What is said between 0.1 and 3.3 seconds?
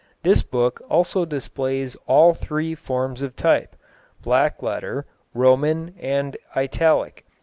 This book also displays all three forms